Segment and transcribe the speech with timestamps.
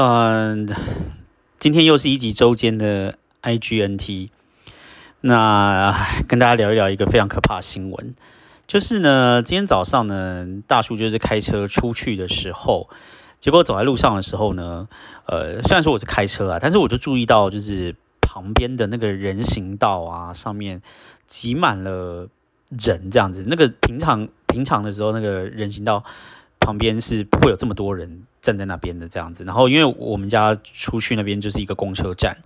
[0.00, 0.68] 嗯，
[1.58, 4.28] 今天又是一集周间的 IGNT，
[5.22, 5.92] 那
[6.28, 8.14] 跟大家聊一聊一个非常可怕的新闻，
[8.64, 12.88] 就是呢，今天早上呢，大叔就是开车出去的时候，
[13.40, 14.86] 结果走在路上的时候呢，
[15.26, 20.80] 呃，虽然说我是开车啊，但是我就注意到，就是旁边的那个人行道啊，上面
[21.26, 22.28] 挤满了
[22.68, 26.04] 人，这样子，那个平常平常的时候，那个人行道
[26.60, 28.22] 旁边是不会有这么多人。
[28.48, 32.38] 站在那边的这样子，然后因为我们家出去那边就是一个公车站，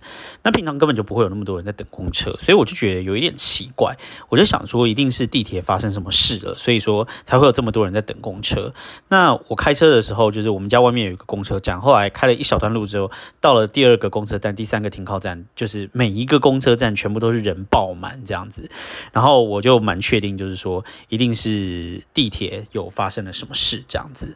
[0.43, 3.95] 那平常根本就不会有那么多人在等公车，所以我就觉得有一点奇怪，
[4.27, 8.73] 我就想说一定是地铁发生什么事了，所以说才会有这么多人在等公车。
[9.07, 13.09] 那我开车的时候，就是我们家外面有一个公车站，后来开了一小段路之后，
[13.39, 18.69] 到了第二个公车站、第三个停靠站，就是每一个公车站全部都是人爆满这样子，
[19.13, 24.35] 然后我就蛮确定，就是说一定是地铁有发生了什么事这样子。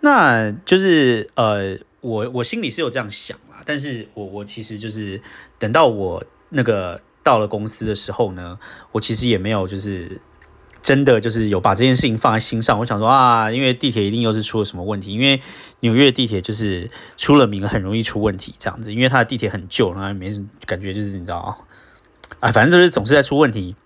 [0.00, 5.20] 那就是呃，我我心里是有这样想啦，但是我我其实就是
[5.58, 8.58] 等到我那个到了公司的时候呢，
[8.92, 10.20] 我其实也没有就是
[10.82, 12.78] 真的就是有把这件事情放在心上。
[12.80, 15.40] 我想说啊，因为地铁一定又是出了什么问题，因为
[15.80, 21.56] 纽约地铁就是出了名很容易出问题这样子，因为它的地铁很旧，然后没什么感觉，就是你知道
[22.40, 23.76] 啊，反正就是总是在出问题。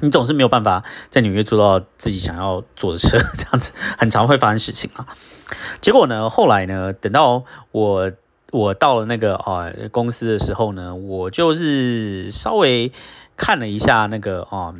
[0.00, 5.06] 你总是没有办法在纽约坐到自己想要坐的车， 这样子很常会发生事情啊。
[5.80, 8.12] 结果呢，后来呢，等到我
[8.52, 12.92] 我到了那个啊公司的时候呢，我就是稍微
[13.36, 14.74] 看了一下那个啊，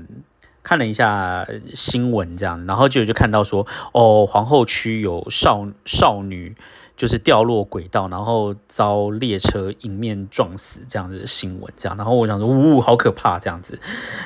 [0.63, 6.55] 看了一下新闻这样，然后就就看到说，哦，皇后区有少少女
[7.01, 13.81] 就是掉落轨道，然后遭列车迎面撞死这样子的新闻，这样，然后我想说，呜，好可怕这样子，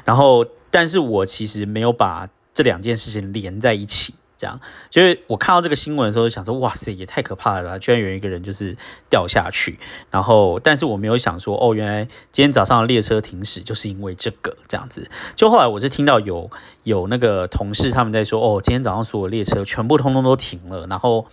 [0.05, 0.45] 然后。
[0.77, 4.59] 但是我其实没有把这两件事情连在一起，这样，
[4.91, 8.77] 就是我看到这个新闻的时候，想说，哇塞，也太可怕了，居然有一个人就是
[9.09, 9.79] 掉下去，
[10.11, 16.51] 然后，但是我没有想说，哦，原来今天早上列车停驶就是因为这个，这样子，就后来我是听到有
[16.83, 21.29] 有那个同事他们在说，哦，今天早上所有列车全部通通都停了，然后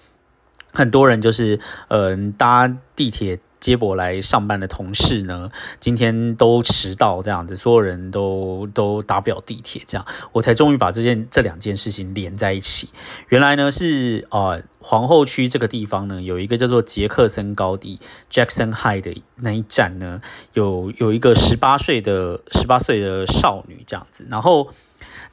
[0.73, 1.59] 很多人就是，
[1.89, 3.39] 嗯，搭地铁。
[3.61, 12.89] 接驳来上班的同事呢，今天都迟到，这样子，所有人都都打不了地铁，这样，我才终于把这件这两件事情连在一起。
[13.29, 17.99] 原来呢是啊，皇后区这个地方呢，有一个叫做杰克森高地
[18.31, 20.19] （Jackson High） 的那一站呢，
[20.53, 24.69] 有有一个十八岁的十八岁的少女这样子，然后。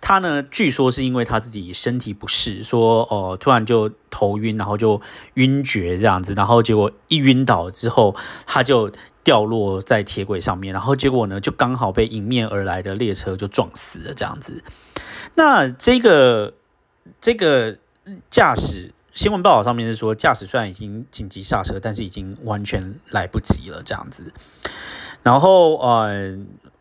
[0.00, 5.00] 他呢，据说是因为他自己身体不适，说哦，突然就头晕，然后就
[5.34, 8.14] 晕厥这样子，然后结果一晕倒之后，
[8.46, 8.90] 他就
[9.24, 14.62] 掉落在铁轨上面，然后结果呢，就刚好被迎面而来的列车就撞死了这样子。
[15.34, 16.54] 那这个
[17.20, 17.76] 这个
[18.30, 24.32] 驾驶新闻报道上面是说，驾驶虽然已经紧急刹车，但是已经完全来不及了这样子。
[25.22, 26.38] 然后呃。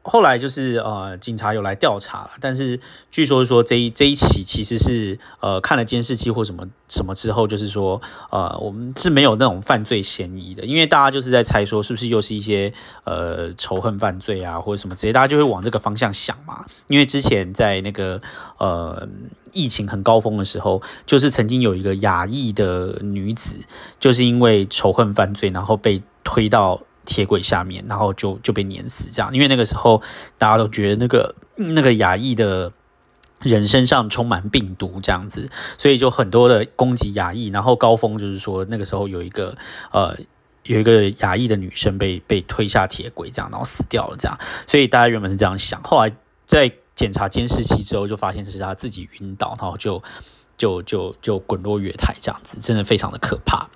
[0.09, 2.79] 后来就是呃，警察有来调查了，但是
[3.11, 8.01] 据说说这一这一起其实是呃看了监视器或什么什么之后，就是说
[8.31, 12.73] 呃我们是没有那种犯罪嫌疑的，因为大家就是在猜说是不是又是一些
[13.03, 16.65] 呃仇恨犯罪啊或者什么之类，大家就会往这个方向想嘛。
[16.87, 18.21] 因为之前在那个
[18.59, 19.07] 呃
[19.51, 23.57] 疫情很高峰的时候，就是曾经有一个亚裔的女子，
[23.99, 26.81] 就是因为仇恨犯罪，然后被推到。
[27.07, 30.03] 铁轨下面，然后就就被碾死，这样，因为那个时候
[30.37, 32.71] 大家都觉得那个那个亚裔的
[33.41, 37.47] 人身上充满病毒，这样子，所以就很多的攻击亚裔。
[37.47, 39.57] 然后高峰就是说，那个时候有一个
[39.91, 40.15] 呃
[40.63, 44.37] 有一个亚裔的女生被被推下铁轨，这样，然后死掉了，这样。
[44.67, 46.13] 所以大家原本是这样想，后来
[46.45, 50.03] 在检查监视器之后，就发现是他自己晕倒，然后就
[50.57, 53.69] 就就就滚落月台，这样子，真的非常的可怕。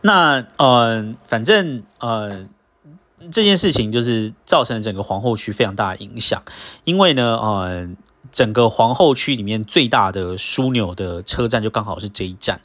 [0.00, 2.46] 那呃，反正呃，
[3.30, 6.42] 这件事情就是造成整个皇后区非常大的影响，
[6.84, 7.88] 因为呢，呃，
[8.32, 12.60] 整个皇后区里面最大的枢纽的车站就刚好是这一站，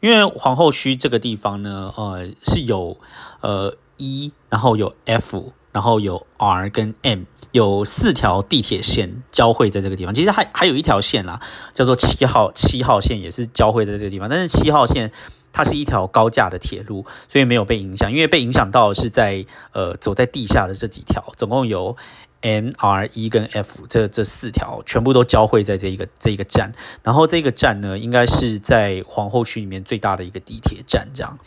[0.00, 2.98] 因为皇后区这个地方呢，呃，是有
[3.40, 7.22] 呃 E，然后有 F，然后有 R 跟 M，
[7.52, 10.12] 有四条地铁线交汇在这个地方。
[10.12, 11.40] 其实还还有一条线啦，
[11.72, 15.10] 叫做七号七号线，也是交汇在这个地方，但是七号线。
[15.52, 18.10] 它是一条高架的铁路，所以没有被影响。
[18.10, 21.96] 因为被影响到的是在呃走在地下的这几条，总共有
[22.40, 26.72] N、R、E 跟 F 这这四条，全部都交汇在这一个这一个站。
[27.04, 31.08] 然后这个站呢，应该是在皇后区里面最大的一个地铁站。
[31.14, 31.38] 这样，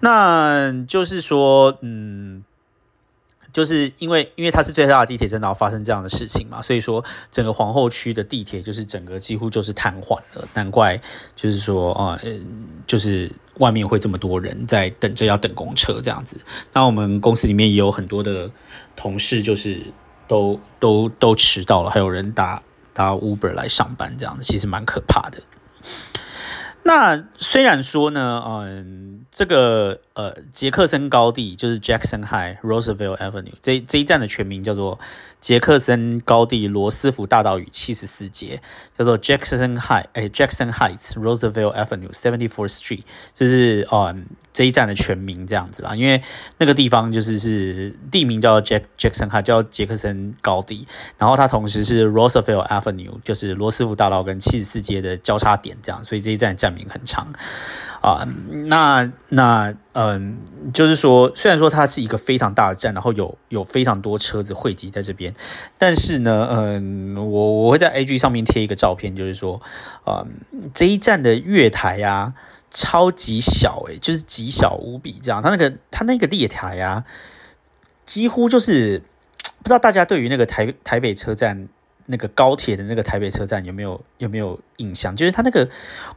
[0.00, 2.44] 那就是说，嗯。
[3.56, 11.00] 就是因为因为它是最大的地铁站，然后发生这样的事情嘛，所以说整个皇后区的地铁就是整个几乎就是瘫痪了，难怪
[11.34, 12.20] 就是说啊，
[12.86, 16.36] 就是外面会这么多人在等着要等公车这样子。
[16.74, 18.50] 那我们公司里面也有很多的
[18.94, 19.80] 同事，就是
[20.28, 22.62] 都都都迟到了，还有人打
[22.92, 25.40] 搭 Uber 来上班这样子，其实蛮可怕的。
[26.86, 34.98] 那虽然说呢，嗯，这个呃杰克森高地就是 Jackson High Roosevelt Avenue 这这一站的全名叫做。
[35.38, 38.60] 杰克森高地罗斯福大道与七十四街，
[38.98, 45.94] 叫做 Jackson High，哎，Jackson Heights Roosevelt Avenue Seventy Fourth Street，就是嗯这一站的全名这样子啦。
[45.94, 46.20] 因为
[46.58, 57.32] 那个地方就是是地名叫 Jack Jackson High，叫杰克森高地，然后它同时是 Roosevelt Avenue，就是罗斯福大道跟七十四街的交叉点这样，所以这一站站名很长。
[58.02, 58.28] 啊，
[58.68, 60.38] 那那嗯，
[60.72, 65.34] 就是说，虽然说它是一个非常大的站，然后有有非常多车子汇集在这边，
[65.76, 69.60] 但是呢，嗯，我我会在 A G 上面贴一个照片，就是说，
[70.04, 70.24] 啊，
[70.72, 72.34] 这一站的月台呀，
[72.70, 77.02] 超级小，诶，就是极小无比，这样，它那个它那个列台呀，
[78.04, 79.02] 几乎就是
[79.62, 81.68] 不知道大家对于那个台台北车站。
[82.06, 85.14] 那个高铁的那个台北车站有没有有没有印象？
[85.14, 85.68] 就是它那个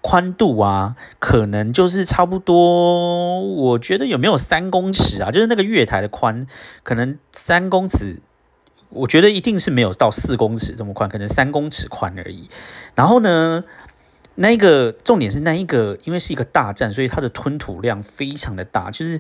[0.02, 5.32] 宽度啊，可能就是差不多，我觉得有没有三公尺啊？
[5.32, 6.46] 就是那个月台的宽，
[6.84, 8.20] 可能三公尺，
[8.90, 12.50] 我觉得一定是没有到四公尺这么宽，可能三公尺宽而已。
[12.96, 13.64] 然后呢，
[14.36, 19.20] 那个重点是那一个，因为是一个大站，所以它的吞吐量非常的大，就是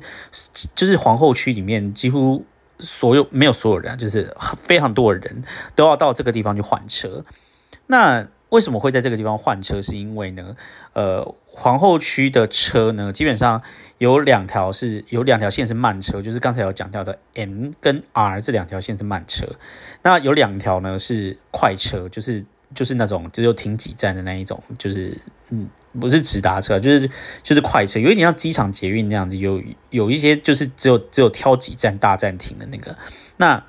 [0.75, 2.45] 就是皇后区里面几乎。
[2.79, 5.43] 所有没有所有人，就是非常多的人
[5.75, 7.23] 都要到这个地方去换车。
[7.87, 9.81] 那为什么会在这个地方换车？
[9.81, 10.55] 是因为呢，
[10.93, 13.61] 呃，皇后区的车呢，基本上
[13.97, 19.45] 有两条是有两条线是慢车，就是刚才有讲到的 M 跟 R 这两条线是慢车。
[20.01, 25.17] 那有两条呢是快车，就是就是那种只有停几站的那一种，就是
[25.49, 25.69] 嗯。
[25.99, 27.09] 不是直达车，就是
[27.41, 32.95] 就是快车，有一点像机场捷运那样子，有有一些就是只有只有挑几站大站停的那个。
[33.37, 33.63] 那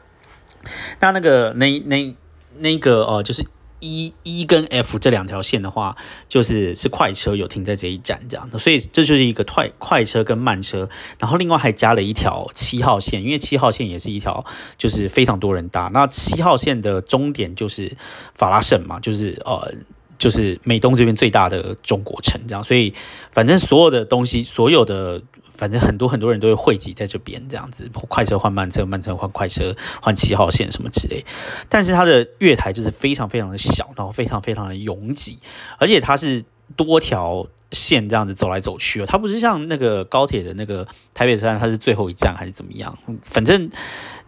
[1.01, 2.15] 那那个那那
[2.59, 3.47] 那个呃，就是
[3.79, 5.97] E E 跟 F 这两条线的话，
[6.29, 14.45] 就是是快车有停在这一站这样的，所以这就是一个快快车跟慢车，然后另外还加了一条七号线，因为七号线也是一条
[14.77, 15.89] 就是非常多人搭。
[15.95, 17.97] 那七号线的终点就是
[18.35, 19.73] 法拉盛嘛，就是呃。
[20.21, 22.93] 就是美东这边最大的中国城，这样，所以
[23.33, 25.23] 反正所有的东西，所有的
[25.55, 31.25] 反正很多很多人都会汇集在这边，这样子，快车换慢车，慢车换快车，换七号线什么之类。
[31.71, 35.39] 但是它的月台就是非常非常的小，然后非常非常的拥挤，
[35.79, 36.45] 而且它是
[36.77, 42.99] 多条线这样子走来走去，它不是像那个高铁的那个台北车站，它是最后一站还是怎么样？
[43.25, 43.71] 反正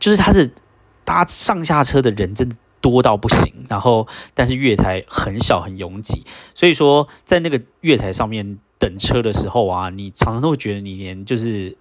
[0.01, 0.49] 就是它的
[1.05, 2.57] 搭上下车的人真的。
[2.83, 11.75] 多到不行，然后但是月台很小很拥挤，所以说在那个月台上面等车的时候啊，你常常都会觉得你连就是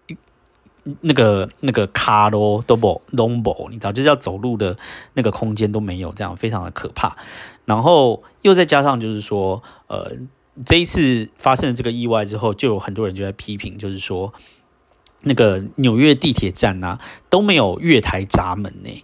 [1.01, 4.77] 那个那个卡咯都不 lombo，你知道就是要走路的
[5.15, 7.18] 那个空间都没有，这样非常的可怕。
[7.65, 10.12] 然后又再加上就是说，呃，
[10.65, 14.33] 这一次发生了这个意外之后，就有很多人就在批评，就是说
[15.21, 17.00] 那个纽约地铁站呐
[17.30, 19.03] 都没有月台闸门呢。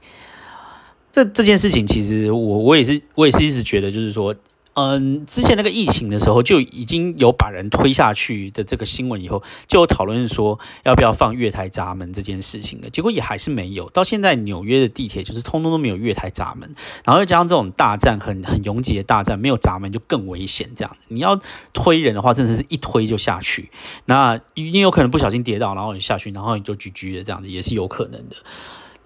[1.11, 4.35] 这这件事情，其实我我也是我也是一直觉得，就是说，
[4.73, 13.89] 嗯，之前那个疫情的时候就已经有把人推下去的这个新闻，以后就有讨论说要不要放月台闸门这件事情了，结果也还是没有。
[13.89, 20.69] 到现在纽约的地铁就是通通都没有月台闸门，然后又加上这种大战很很拥挤的大战，没有闸门就更危险。
[20.75, 21.39] 这样子，你要
[21.73, 23.71] 推人的话，真的是一推就下去，
[24.05, 28.35] 那你有可能不小心跌倒，然后你下去，然后你就居居的这样子，也是有可能的。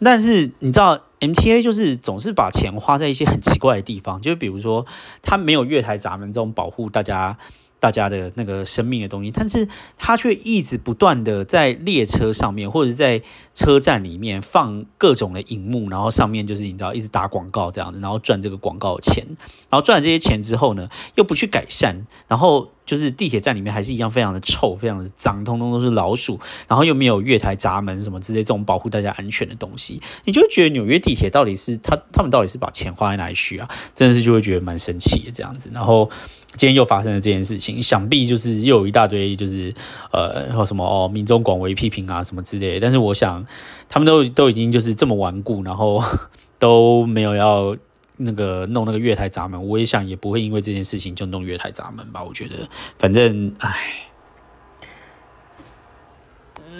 [0.04, 4.86] 但是你知道，MTA 就是总是把钱花在一些很奇怪的地方，就比如说，
[5.22, 7.38] 它没有月台闸门这种保护大家。
[7.82, 13.24] 大家的那个生命的东西，但是他却一直不断的在列车上面或者是在
[13.56, 19.26] 车站里面放各种的荧幕，然后上面就是你知道一直打广告这样子，然后赚这个广告钱，
[19.72, 33.68] 然后赚了这些钱之后呢，又不去改善，然后就是地铁站里面还是一样非常的臭，非常的脏，通通都是老鼠，然后又没有月台闸门什么之类这种保护大家安全的东西，你就觉得纽约地铁到底是他他们到底是把钱花在哪里去啊？
[33.96, 36.12] 真的是就会觉得蛮生气的这样子，然后。
[36.58, 39.72] 今天又发生了这件事情，想必就是又有一大堆就是
[40.12, 42.80] 呃，或什么哦，民众广为批评啊什么之类。
[42.80, 43.46] 但是我想，
[43.88, 46.04] 他们都都已经就是这么顽固，然后
[46.58, 47.78] 都没有要
[48.18, 49.68] 那个弄那个月台闸门。
[49.68, 52.24] 我也想也不会因为这件事情就弄月台闸门吧。
[52.24, 54.10] 我觉得，反正唉，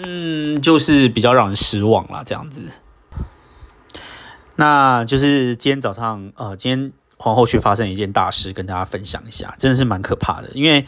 [0.02, 2.62] 嗯，就是比较让人失望啦，这样子。
[4.56, 6.92] 那就是今天早上，呃，今天
[7.22, 10.84] 皇后区发生一件大事，跟大家分享一下，真的是蛮可怕的，因为。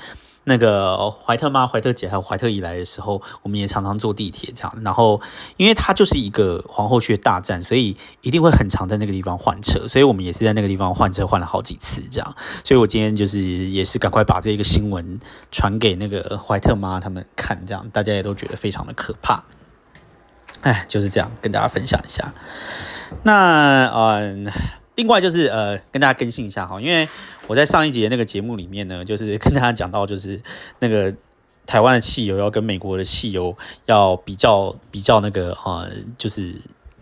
[0.46, 4.74] 那个怀特妈、怀特姐还有怀特姨来的时候，我们也常常坐地铁这样。
[4.84, 5.18] 然后，
[5.56, 9.88] 因为它就是一个皇后区的大站，所以一定会很常在那个地方换车。
[9.88, 12.36] 所以我们也是在那个地方换车，换了好几次这样。
[12.62, 15.18] 所以我今天就是也是赶快把这个新闻
[15.50, 19.44] 传给那个怀特妈他们看，这样大家也都觉得非常的可怕。
[20.60, 22.34] 哎，就是这样跟大家分享一下。
[23.22, 24.52] 那嗯。
[24.96, 27.08] 另外就是呃，跟大家更新一下哈，因为
[27.46, 30.40] 我在上一节那个节目里面呢，就是跟大家讲到，就是
[30.78, 31.12] 那个
[31.66, 36.54] 台湾的汽油要跟美国的汽油要比较比较那个啊，就是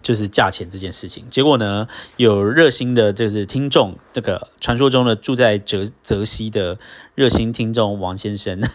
[0.03, 1.25] 就是价钱这件事情。
[1.31, 6.79] 结果呢，有热心的，就是听众，这个传说中的住在泽泽西的
[7.15, 8.61] 热心听众王先生。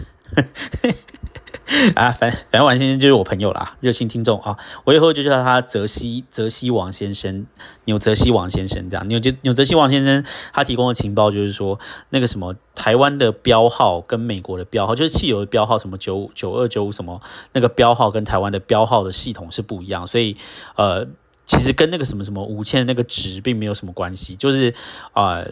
[1.96, 7.46] 啊，反反正王先生就是我朋友啦，热心听众啊，我以后就叫他泽西泽西王先生，
[7.84, 9.06] 纽泽西王先生这样。
[9.10, 11.78] 纽泽纽泽西王先生他提供的情报就是说，
[12.10, 17.22] 那个什么台湾的标号跟美国的标号，就是汽油的标号，什么九九二九五什么
[17.52, 20.38] 那个标号跟台湾的标号的系统是不一样，所以
[20.78, 21.06] 呃，
[21.46, 24.74] 其实跟那个什么什么五千的那个值并没有什么关系，就是
[25.12, 25.44] 啊，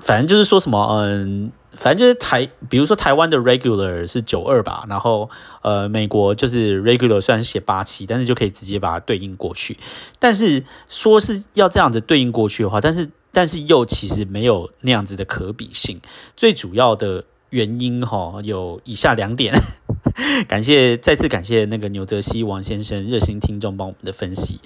[0.00, 1.52] 反正就是说什么嗯。
[1.76, 5.28] 反正就是台，比如说台湾的 regular 是九二吧，然后
[5.62, 9.76] 呃，美国就是 regular 虽然写八七，但是就可以直接把它对应过去。
[10.18, 16.00] 但是说是要这样子对应过去的话，但是但是又其实没有那样子的可比性。
[16.36, 19.54] 最主要的原因哈，有以下两点。
[20.48, 24.60] 感谢再次感谢那个牛泽西王先生热心听众帮我们的分析。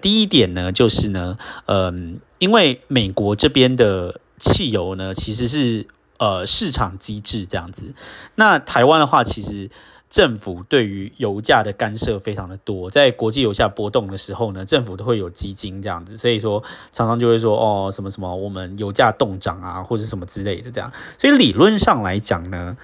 [0.00, 5.86] 第一点呢，就是呢，嗯，因为美国这边的汽油呢，其实是。
[6.20, 7.94] 呃，市场机制这样子。
[8.34, 9.70] 那台湾的话，其实
[10.10, 16.62] 政府对于油价的干涉非常的多，在国际油价波动的时候呢，政府都会有基金这样子，所以说
[16.92, 20.92] 常常就会说哦，什么什么，我们油价动涨啊，或者什么之类的这样。
[21.16, 22.76] 所以理论上来讲呢，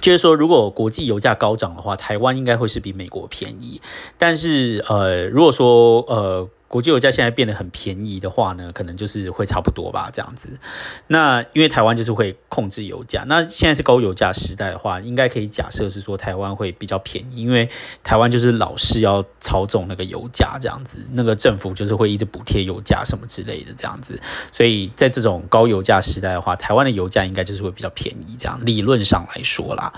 [0.00, 3.80] 就是说如果国际油价高涨的话，台湾应该会是比美国便宜。
[4.16, 6.48] 但是呃，如果说呃。
[6.68, 10.58] 国际油价现在变得很便宜的话呢，可能就是会差不多吧，这样子。
[11.06, 17.68] 那因为台湾就是会控制油价，那现在是高油价时代的话，应该可以假设是说台湾会比较便宜，因为
[18.02, 24.20] 台湾就是老是要操纵那个油价这样子，那个政府就是会一直补贴油价什么之类的这样子，
[24.50, 29.92] 所以在这种高油价时代的话，台湾的油价应该就是会比较便宜，这样理论上来说啦。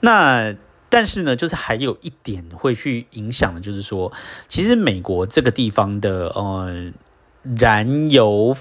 [0.00, 0.54] 那
[0.90, 4.10] 但是呢，就是还有一点会去影响的，就是说，
[4.48, 6.90] 其实美国这个地方的呃
[7.58, 8.56] 燃油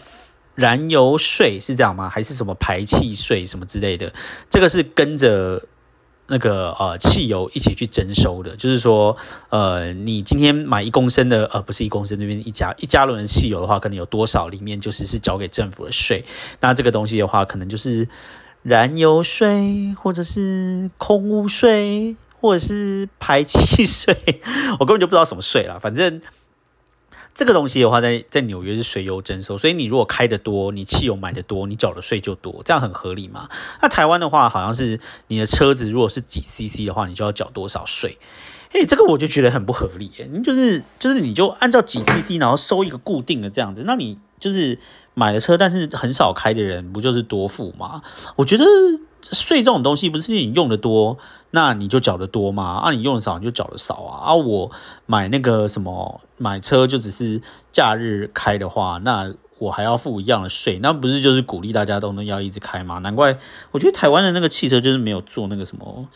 [0.55, 2.09] 燃油税是这样吗？
[2.09, 4.11] 还是什么排气税什么之类的？
[4.49, 5.65] 这个是跟着
[6.27, 8.57] 那个呃汽油一起去征收的。
[8.57, 9.15] 就是说，
[9.49, 16.25] 呃，你今天买一公升的呃不是一公升那边一加一加仑的汽油的话，可能有多少里面就是是交给政府的税。
[16.59, 18.09] 那这个东西的话，可能就是。
[18.67, 24.13] 燃油税，或者是空污税，或者是排气税，
[24.77, 25.79] 我根本就不知道什么税了。
[25.79, 26.21] 反正
[27.33, 33.47] 这个东西的话，在在纽约是随油征收，所以你如果开的多，你汽油买的多，你缴的税就多，这样很合理嘛。
[33.81, 38.17] 那台湾的话，好像是你的车子如果是几 CC 的话，你就要缴多少税？
[38.73, 40.11] 哎，这个我就觉得很不合理。
[40.29, 44.77] 你就是就是你就按照几 CC，然后收一个固定的这样子，那你就是。
[45.19, 48.03] 买了车，但是很少开的人，不就是多付吗？
[48.35, 48.63] 我觉得
[49.23, 51.17] 税这种东西，不是你用的多，
[51.49, 52.81] 那你就缴的多吗？
[52.83, 54.27] 啊，你用的少，你就缴的少啊。
[54.27, 54.69] 啊，我
[55.07, 62.99] 买那个什么买车，就只是假日开的话，那我还要付一样的税，那不是就是鼓励大家都能要一直开吗？
[62.99, 63.39] 难怪
[63.71, 66.07] 我觉得台湾的那个汽车就是没有做那个什么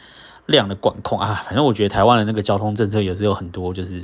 [0.46, 1.42] 量的管控啊。
[1.44, 4.00] 反正我觉得台湾的那个交通政策也是有很多就是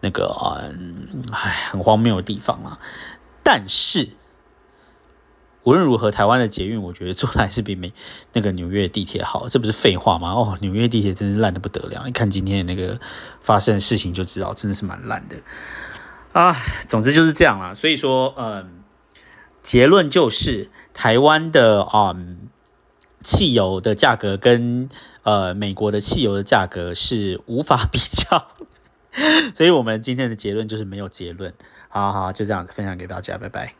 [0.00, 2.78] 那个嗯，唉，很荒谬的地方啊。
[3.42, 4.08] 但是。
[5.68, 7.92] 无论如何，台湾的捷运我觉得做的还是比美
[8.32, 10.32] 那个纽约地铁好，这不是废话吗？
[10.32, 12.98] 哦，纽约地铁真是烂的不得了，你看今天的那个
[13.42, 15.36] 发生的事情就知道，真的是蛮烂的
[16.32, 16.56] 啊。
[16.88, 18.82] 总之就是这样啦，所以说，嗯，
[19.62, 22.48] 结论就是台湾的嗯
[23.22, 24.88] 汽油的价格跟
[25.22, 28.46] 呃美国的汽油的价格是无法比较，
[29.54, 31.52] 所以我们今天的结论就是没有结论。
[31.90, 33.78] 好好，就这样子分享给大家，拜拜。